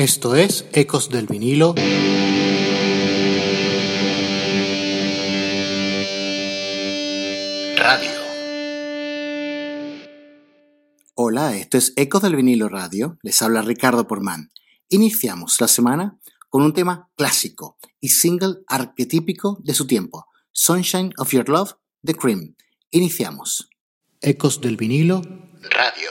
[0.00, 1.74] Esto es Ecos del vinilo.
[7.76, 8.10] Radio.
[11.12, 13.18] Hola, esto es Ecos del vinilo radio.
[13.20, 14.50] Les habla Ricardo Porman.
[14.88, 21.30] Iniciamos la semana con un tema clásico y single arquetípico de su tiempo, Sunshine of
[21.32, 22.56] Your Love, The Cream.
[22.90, 23.68] Iniciamos.
[24.22, 25.20] Ecos del vinilo
[25.60, 26.10] radio.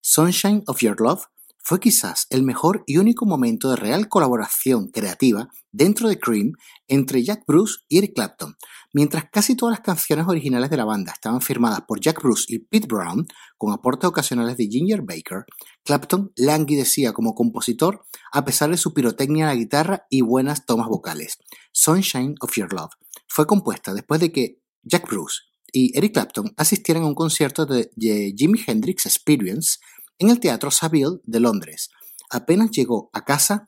[0.00, 1.31] Sunshine of Your Love
[1.62, 6.52] fue quizás el mejor y único momento de real colaboración creativa dentro de Cream
[6.88, 8.56] entre Jack Bruce y Eric Clapton.
[8.92, 12.58] Mientras casi todas las canciones originales de la banda estaban firmadas por Jack Bruce y
[12.58, 15.44] Pete Brown, con aportes ocasionales de Ginger Baker,
[15.84, 20.88] Clapton languidecía como compositor a pesar de su pirotecnia a la guitarra y buenas tomas
[20.88, 21.38] vocales.
[21.72, 22.92] Sunshine of Your Love
[23.28, 25.38] fue compuesta después de que Jack Bruce
[25.72, 29.78] y Eric Clapton asistieran a un concierto de Jimi Hendrix Experience
[30.22, 31.90] en el Teatro Saville de Londres.
[32.30, 33.66] Apenas llegó a casa,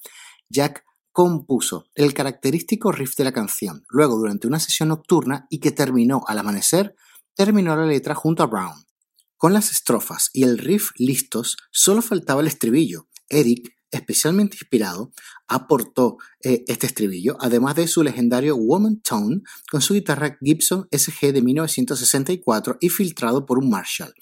[0.48, 3.84] Jack compuso el característico riff de la canción.
[3.88, 6.94] Luego, durante una sesión nocturna y que terminó al amanecer,
[7.34, 8.84] terminó la letra junto a Brown.
[9.36, 13.08] Con las estrofas y el riff listos, solo faltaba el estribillo.
[13.28, 15.12] Eric, especialmente inspirado,
[15.46, 21.32] aportó eh, este estribillo, además de su legendario Woman Tone con su guitarra Gibson SG
[21.32, 24.14] de 1964 y filtrado por un Marshall.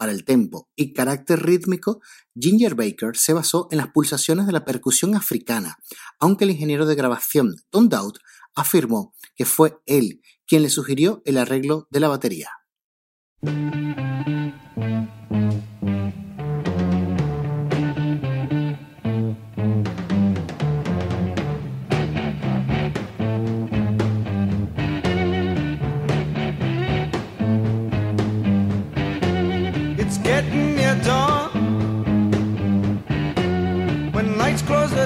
[0.00, 2.00] Para el tempo y carácter rítmico,
[2.34, 5.76] Ginger Baker se basó en las pulsaciones de la percusión africana,
[6.18, 8.14] aunque el ingeniero de grabación Tom Dowd
[8.54, 12.48] afirmó que fue él quien le sugirió el arreglo de la batería.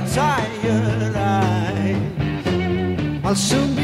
[0.01, 1.97] Tired eyes.
[3.25, 3.84] I'll soon be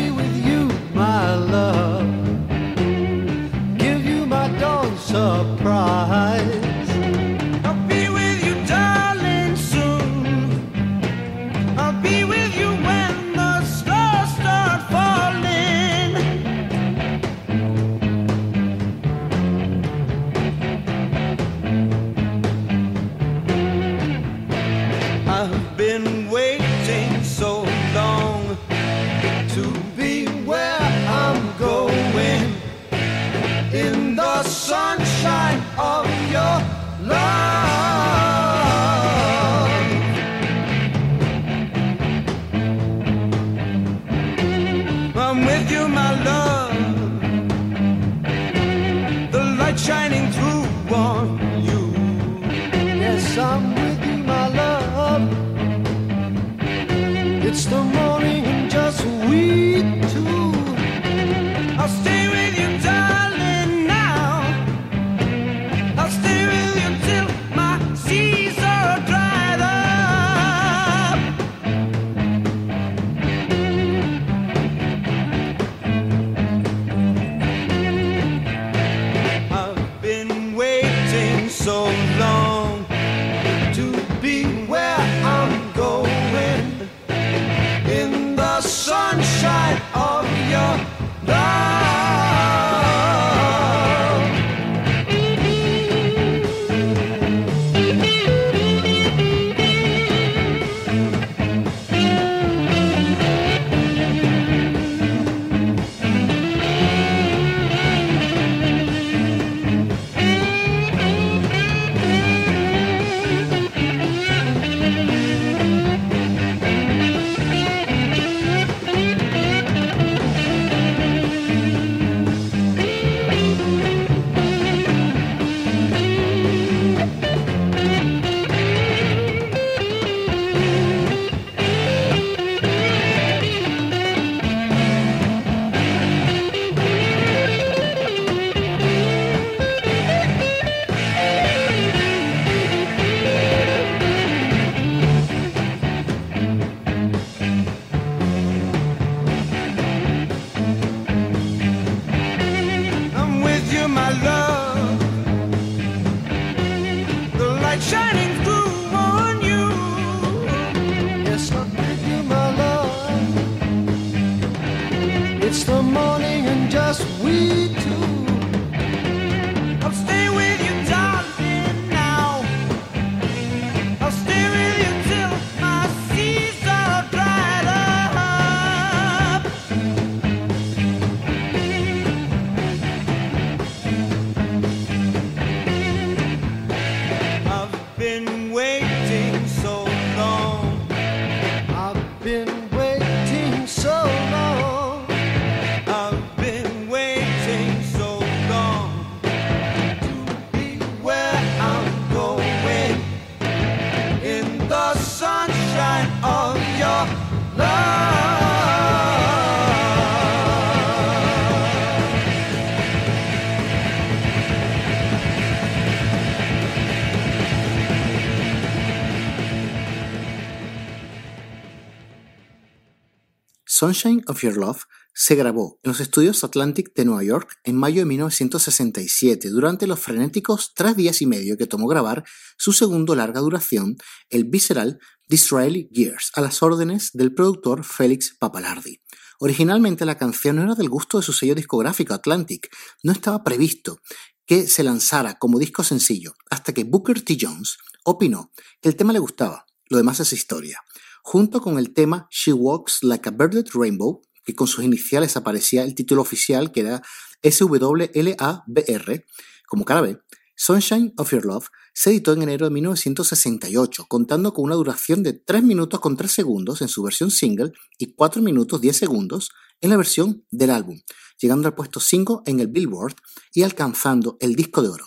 [223.81, 224.83] Sunshine of Your Love
[225.15, 229.99] se grabó en los estudios Atlantic de Nueva York en mayo de 1967, durante los
[229.99, 232.23] frenéticos tres días y medio que tomó grabar
[232.59, 233.97] su segundo larga duración,
[234.29, 234.99] el visceral
[235.29, 239.01] Disraeli Gears, a las órdenes del productor Félix Papalardi.
[239.39, 242.69] Originalmente la canción no era del gusto de su sello discográfico Atlantic,
[243.03, 244.03] no estaba previsto
[244.45, 247.39] que se lanzara como disco sencillo, hasta que Booker T.
[247.41, 248.53] Jones opinó
[248.83, 250.83] que el tema le gustaba, lo demás es historia,
[251.23, 255.83] junto con el tema She Walks Like a Birded Rainbow, que con sus iniciales aparecía
[255.83, 257.03] el título oficial que era
[257.43, 259.25] SWLABR,
[259.67, 260.19] como cara B,
[260.57, 265.33] Sunshine of Your Love se editó en enero de 1968, contando con una duración de
[265.33, 269.91] 3 minutos con 3 segundos en su versión single y 4 minutos 10 segundos en
[269.91, 271.01] la versión del álbum,
[271.39, 273.15] llegando al puesto 5 en el Billboard
[273.55, 275.07] y alcanzando el disco de oro.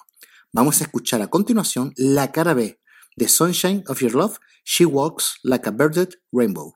[0.51, 2.79] Vamos a escuchar a continuación la cara B
[3.17, 6.75] de Sunshine of Your Love, She Walks Like a Birded Rainbow.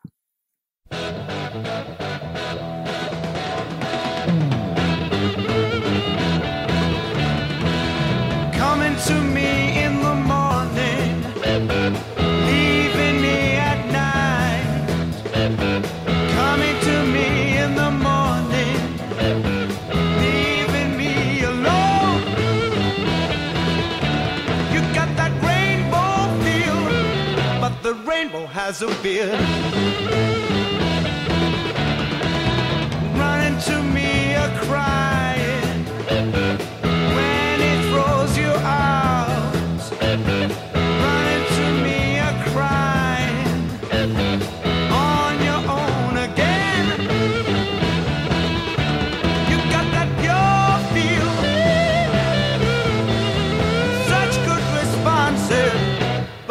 [28.48, 30.37] Has a beard.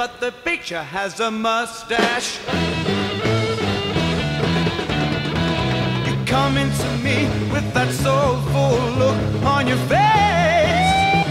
[0.06, 2.38] But the picture has a mustache.
[6.06, 11.30] You come into me with that soulful look on your face.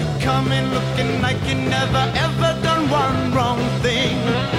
[0.00, 4.55] You come in looking like you never ever done one wrong thing.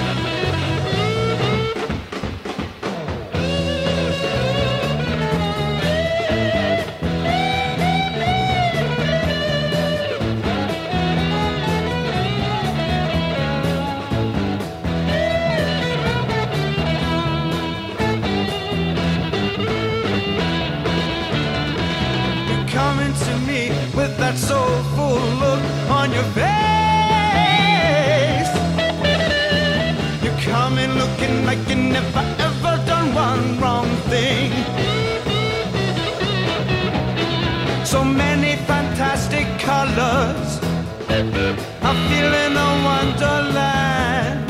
[42.08, 44.46] feeling a wonderland.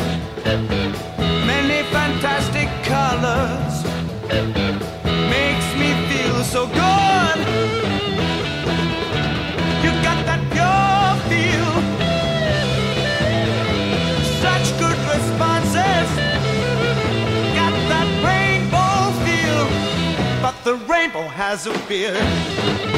[1.46, 3.74] Many fantastic colors
[5.34, 7.38] makes me feel so good.
[9.84, 11.72] You got that pure feel.
[14.44, 16.08] Such good responses.
[17.60, 19.64] Got that rainbow feel.
[20.42, 22.97] But the rainbow has a beard.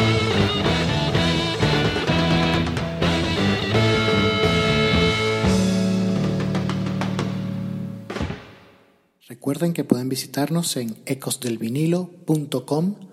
[9.41, 13.11] Recuerden que pueden visitarnos en ecosdelvinilo.com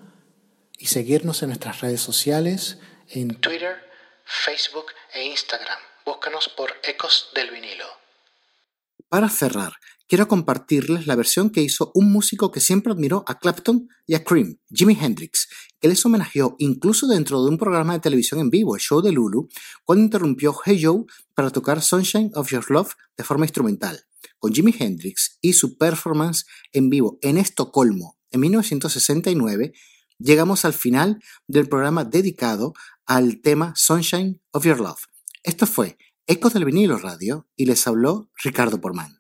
[0.78, 3.90] y seguirnos en nuestras redes sociales en Twitter,
[4.26, 5.80] Facebook e Instagram.
[6.06, 7.88] Búscanos por Ecos del Vinilo.
[9.08, 9.72] Para cerrar,
[10.08, 14.24] quiero compartirles la versión que hizo un músico que siempre admiró a Clapton y a
[14.24, 15.48] Cream, Jimi Hendrix,
[15.80, 19.12] que les homenajeó incluso dentro de un programa de televisión en vivo, el show de
[19.12, 19.50] Lulu,
[19.84, 24.04] cuando interrumpió Hey Joe para tocar Sunshine of Your Love de forma instrumental.
[24.40, 29.74] Con Jimi Hendrix y su performance en vivo en Estocolmo en 1969,
[30.20, 32.74] llegamos al final del programa dedicado
[33.06, 35.02] al tema Sunshine of Your Love.
[35.44, 35.98] Esto fue
[36.28, 39.17] Ecos del vinilo radio y les habló Ricardo Porman.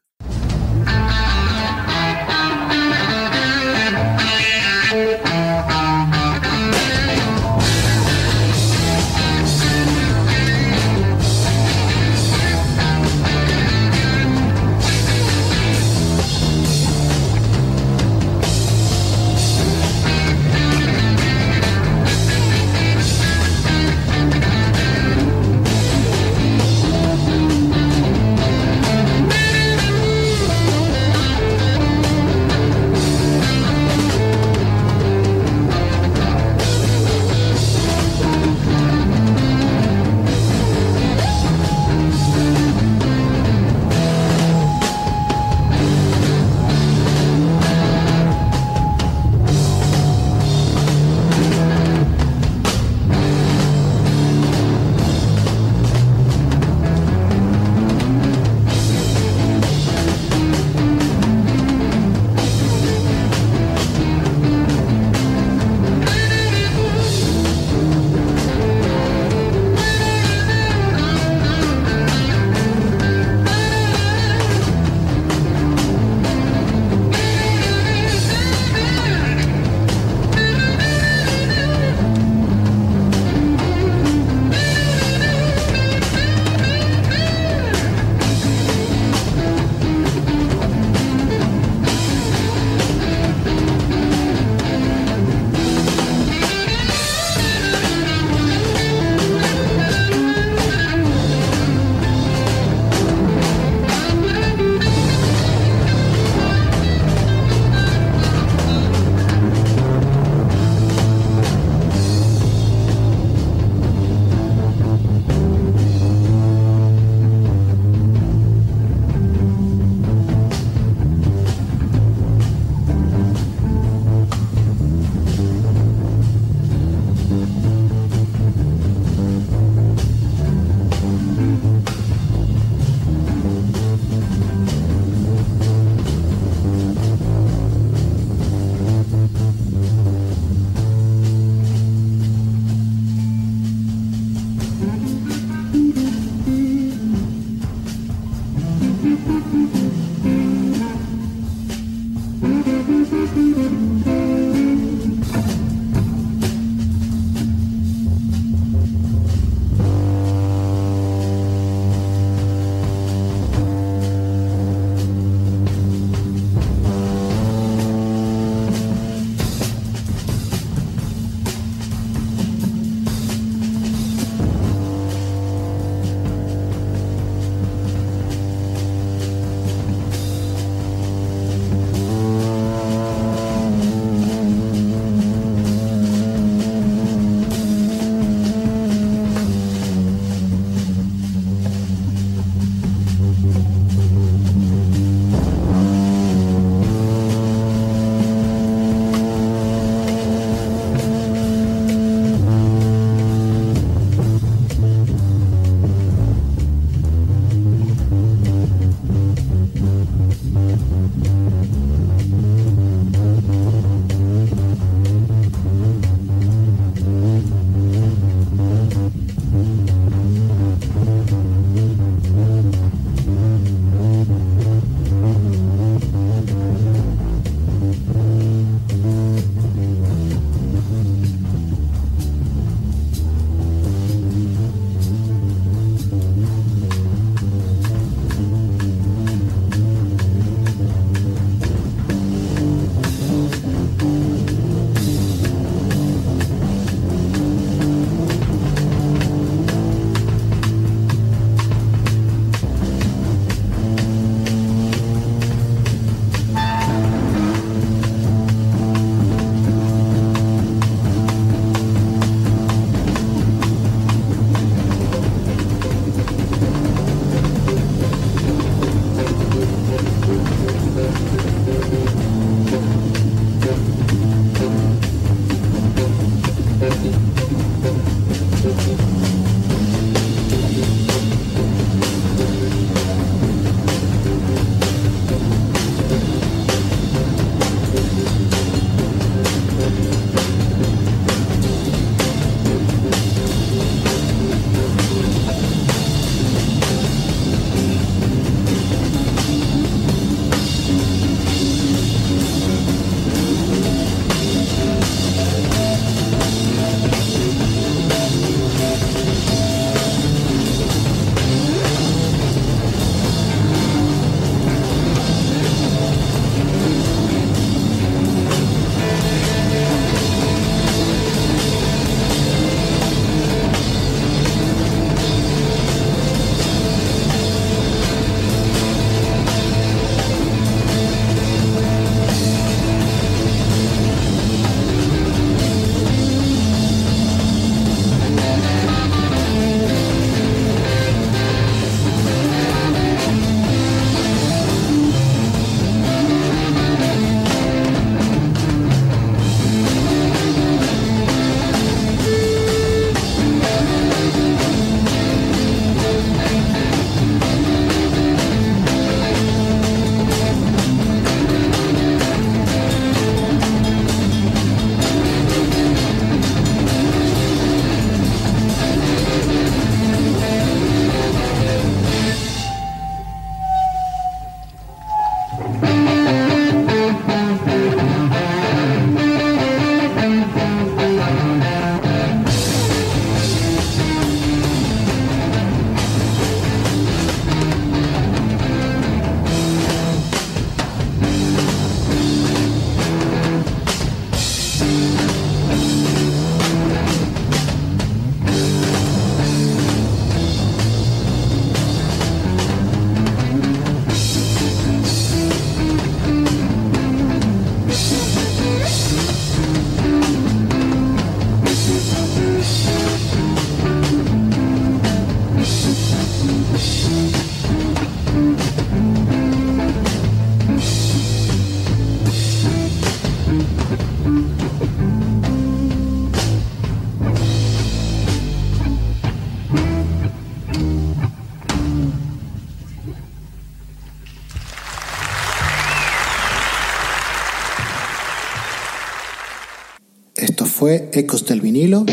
[440.87, 442.05] Fue Ecos del vinilo.